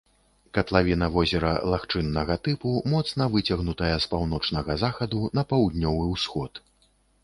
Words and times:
Катлавіна 0.57 1.09
возера 1.17 1.51
лагчыннага 1.73 2.39
тыпу, 2.49 2.73
моцна 2.95 3.31
выцягнутая 3.37 3.93
з 3.93 4.05
паўночнага 4.17 4.81
захаду 4.85 5.25
на 5.39 5.49
паўднёвы 5.55 6.05
ўсход. 6.13 6.69